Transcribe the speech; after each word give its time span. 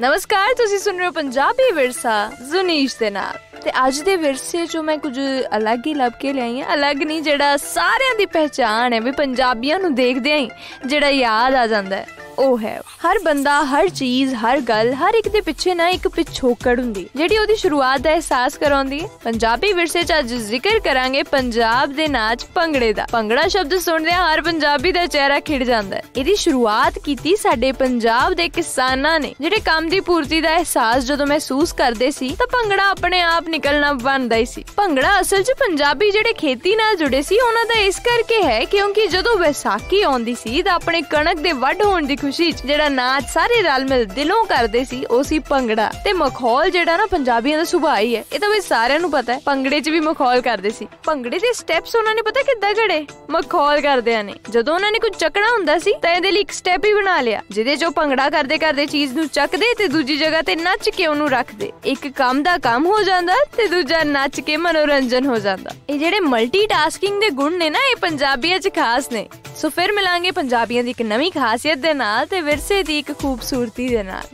ਨਮਸਕਾਰ, 0.00 0.54
ਤੁਸੀਂ 0.54 0.78
ਸੁਣ 0.78 0.96
ਰਹੇ 0.96 1.06
ਹੋ 1.06 1.12
ਪੰਜਾਬੀ 1.12 1.72
ਵਿਰਸਾ, 1.72 2.30
ਜ਼ੁਨੀਸ਼ 2.50 2.96
ਦੇ 2.98 3.10
ਨਾਲ। 3.10 3.60
ਤੇ 3.64 3.70
ਅੱਜ 3.86 4.00
ਦੇ 4.00 4.16
ਵਿਰਸੇ 4.16 4.66
ਚੋਂ 4.66 4.82
ਮੈਂ 4.82 4.98
ਕੁਝ 4.98 5.20
ਅਲੱਗ 5.56 5.78
ਹੀ 5.86 5.94
ਲੱਭ 5.94 6.12
ਕੇ 6.20 6.32
ਲਿਆਈ 6.32 6.60
ਹਾਂ। 6.60 6.74
ਅਲੱਗ 6.74 7.02
ਨਹੀਂ, 7.02 7.22
ਜਿਹੜਾ 7.22 7.56
ਸਾਰਿਆਂ 7.56 8.14
ਦੀ 8.14 8.26
ਪਹਿਚਾਣ 8.26 8.92
ਹੈ, 8.92 9.00
ਵੀ 9.00 9.10
ਪੰਜਾਬੀਆਂ 9.10 9.78
ਨੂੰ 9.78 9.94
ਦੇਖਦੇ 9.94 10.32
ਆਂ 10.32 10.46
ਜਿਹੜਾ 10.86 11.08
ਯਾਦ 11.08 11.54
ਆ 11.54 11.66
ਜਾਂਦਾ 11.66 11.96
ਹੈ। 11.96 12.06
ਉਹ 12.39 12.59
ਹੈ 12.59 12.79
ਹਰ 12.99 13.17
ਬੰਦਾ 13.19 13.53
ਹਰ 13.65 13.87
ਚੀਜ਼ 13.89 14.33
ਹਰ 14.35 14.59
ਗੱਲ 14.61 14.93
ਹਰ 14.95 15.13
ਇੱਕ 15.13 15.27
ਦੇ 15.29 15.39
ਪਿੱਛੇ 15.41 15.73
ਨਾ 15.73 15.87
ਇੱਕ 15.89 16.07
ਪਿਛੋਕੜ 16.07 16.79
ਹੁੰਦੀ 16.79 17.05
ਜਿਹੜੀ 17.15 17.37
ਉਹਦੀ 17.37 17.55
ਸ਼ੁਰੂਆਤ 17.55 18.01
ਦਾ 18.01 18.11
ਅਹਿਸਾਸ 18.11 18.57
ਕਰਾਉਂਦੀ 18.57 18.99
ਹੈ 18.99 19.07
ਪੰਜਾਬੀ 19.23 19.71
ਵਿਰਸੇ 19.73 20.03
'ਚ 20.03 20.13
ਅੱਜ 20.19 20.33
ਜ਼ਿਕਰ 20.35 20.79
ਕਰਾਂਗੇ 20.79 21.23
ਪੰਜਾਬ 21.23 21.93
ਦੇ 21.93 22.07
ਨਾਚ 22.07 22.45
ਭੰਗੜੇ 22.55 22.91
ਦਾ 22.93 23.05
ਭੰਗੜਾ 23.11 23.47
ਸ਼ਬਦ 23.47 23.77
ਸੁਣਦੇ 23.79 24.11
ਹਰ 24.11 24.41
ਪੰਜਾਬੀ 24.41 24.91
ਦਾ 24.91 25.05
ਚਿਹਰਾ 25.07 25.39
ਖਿੜ 25.39 25.63
ਜਾਂਦਾ 25.63 25.95
ਹੈ 25.95 26.03
ਇਹਦੀ 26.15 26.35
ਸ਼ੁਰੂਆਤ 26.35 26.99
ਕੀਤੀ 26.99 27.35
ਸਾਡੇ 27.35 27.71
ਪੰਜਾਬ 27.73 28.33
ਦੇ 28.33 28.47
ਕਿਸਾਨਾਂ 28.49 29.19
ਨੇ 29.19 29.33
ਜਿਹੜੇ 29.41 29.59
ਕੰਮ 29.65 29.89
ਦੀ 29.89 29.99
ਪੂਰਤੀ 30.01 30.41
ਦਾ 30.41 30.55
ਅਹਿਸਾਸ 30.55 31.05
ਜਦੋਂ 31.05 31.27
ਮਹਿਸੂਸ 31.27 31.73
ਕਰਦੇ 31.73 32.11
ਸੀ 32.11 32.29
ਤਾਂ 32.39 32.47
ਭੰਗੜਾ 32.53 32.89
ਆਪਣੇ 32.89 33.21
ਆਪ 33.23 33.49
ਨਿਕਲਣਾ 33.49 33.91
ਬਣਦਾ 33.99 34.35
ਹੀ 34.35 34.45
ਸੀ 34.45 34.63
ਭੰਗੜਾ 34.77 35.19
ਅਸਲ 35.19 35.43
'ਚ 35.43 35.57
ਪੰਜਾਬੀ 35.59 36.11
ਜਿਹੜੇ 36.11 36.33
ਖੇਤੀ 36.35 36.75
ਨਾਲ 36.75 36.95
ਜੁੜੇ 36.97 37.21
ਸੀ 37.23 37.39
ਉਹਨਾਂ 37.39 37.65
ਦਾ 37.65 37.79
ਇਸ 37.81 37.99
ਕਰਕੇ 38.01 38.41
ਹੈ 38.43 38.63
ਕਿਉਂਕਿ 38.67 39.07
ਜਦੋਂ 39.09 39.37
ਵਿਸਾਖੀ 39.37 40.01
ਆਉਂਦੀ 40.03 40.35
ਸੀ 40.37 40.61
ਤਾਂ 40.61 40.73
ਆਪਣੇ 40.73 41.01
ਕਣਕ 41.09 41.39
ਦੇ 41.39 41.53
ਵੱਢ 41.59 41.83
ਹੋਣ 41.83 42.05
ਦੀ 42.05 42.15
ਖੁਸ਼ੀ 42.23 42.51
'ਚ 42.51 42.65
ਜਿਹੜਾ 42.65 42.87
ਨਾਚ 42.89 43.25
ਸਾਰੇ 43.27 43.61
ਰਲ 43.61 43.85
ਮਿਲ 43.85 44.05
ਦਿਲੋਂ 44.05 44.43
ਕਰਦੇ 44.45 44.83
ਸੀ 44.83 45.03
ਉਹ 45.05 45.23
ਸੀ 45.23 45.39
ਭੰਗੜਾ 45.39 45.89
ਤੇ 46.03 46.13
ਮਖੌਲ 46.13 46.69
ਜਿਹੜਾ 46.69 46.95
ਨਾ 46.97 47.05
ਪੰਜਾਬੀਆਂ 47.05 47.57
ਦਾ 47.57 47.63
ਸੁਭਾਅ 47.63 47.99
ਹੀ 47.99 48.15
ਹੈ 48.15 48.23
ਇਹ 48.33 48.39
ਤਾਂ 48.39 48.49
ਵੀ 48.49 48.59
ਸਾਰਿਆਂ 48.61 48.99
ਨੂੰ 48.99 49.09
ਪਤਾ 49.11 49.33
ਹੈ 49.33 49.39
ਭੰਗੜੇ 49.45 49.79
'ਚ 49.79 49.89
ਵੀ 49.89 49.99
ਮਖੌਲ 49.99 50.41
ਕਰਦੇ 50.41 50.69
ਸੀ 50.69 50.87
ਭੰਗੜੇ 51.05 51.39
ਦੇ 51.39 51.51
ਸਟੈਪਸ 51.53 51.95
ਉਹਨਾਂ 51.95 52.13
ਨੇ 52.15 52.21
ਪਤਾ 52.21 52.41
ਕਿੱਦਾਂ 52.43 52.73
ਘੜੇ 52.75 53.05
ਮਖੌਲ 53.29 53.81
ਕਰਦਿਆਂ 53.81 54.23
ਨੇ 54.23 54.35
ਜਦੋਂ 54.49 54.73
ਉਹਨਾਂ 54.73 54.91
ਨੇ 54.91 54.99
ਕੁਝ 54.99 55.11
ਚੱਕਣਾ 55.15 55.49
ਹੁੰਦਾ 55.49 55.77
ਸੀ 55.77 55.93
ਤਾਂ 56.01 56.11
ਇਹਦੇ 56.11 56.31
ਲਈ 56.31 56.41
ਇੱਕ 56.41 56.51
ਸਟੈਪ 56.51 56.85
ਹੀ 56.85 56.93
ਬਣਾ 56.93 57.19
ਲਿਆ 57.21 57.41
ਜਿਹਦੇ 57.51 57.75
'ਚ 57.75 57.83
ਉਹ 57.83 57.91
ਭੰਗੜਾ 57.91 58.29
ਕਰਦੇ 58.29 58.57
ਕਰਦੇ 58.57 58.85
ਚੀਜ਼ 58.85 59.13
ਨੂੰ 59.13 59.27
ਚੱਕਦੇ 59.29 59.73
ਤੇ 59.77 59.87
ਦੂਜੀ 59.87 60.17
ਜਗ੍ਹਾ 60.17 60.41
ਤੇ 60.41 60.55
ਨੱਚ 60.55 60.89
ਕੇ 60.89 61.07
ਉਹਨੂੰ 61.07 61.29
ਰੱਖਦੇ 61.29 61.71
ਇੱਕ 61.85 62.07
ਕੰਮ 62.15 62.43
ਦਾ 62.43 62.57
ਕੰਮ 62.63 62.85
ਹੋ 62.85 63.01
ਜਾਂਦਾ 63.03 63.35
ਤੇ 63.57 63.67
ਦੂਜਾ 63.67 64.03
ਨੱਚ 64.05 64.39
ਕੇ 64.41 64.57
ਮਨੋਰੰਜਨ 64.59 65.25
ਹੋ 65.25 65.37
ਜਾਂਦਾ 65.39 65.75
ਇਹ 65.89 65.99
ਜਿਹੜੇ 65.99 66.19
ਮਲਟੀਟਾਸਕਿੰਗ 66.21 67.19
ਦੇ 67.21 67.29
ਗੁਣ 67.35 67.57
ਨੇ 67.57 67.69
ਨਾ 67.69 67.79
ਇਹ 67.91 67.95
ਪੰਜਾਬੀਆਂ 68.01 68.59
'ਚ 68.59 68.69
ਖਾਸ 68.75 69.11
ਨੇ 69.11 69.27
ਸੋ 69.55 69.69
ਫਿਰ 69.69 69.91
ਮਿਲਾਂਗੇ 69.91 70.31
ਪੰਜਾਬੀਆਂ 70.31 70.83
ਦੀ 70.83 70.89
ਇੱਕ 70.89 71.01
ਨਵੀਂ 71.01 71.31
ਖਾਸੀਅਤ 71.31 71.77
ਦੇ 71.77 71.93
ਨਾਲ 72.14 72.26
ਤੇ 72.26 72.40
ਵਿਰਸੇ 72.40 72.82
ਦੀ 72.82 72.98
ਇੱਕ 72.98 73.10
ਖੂਬਸੂਰਤੀ 73.12 73.88
ਦੇ 73.88 74.02
ਨਾਲ 74.02 74.26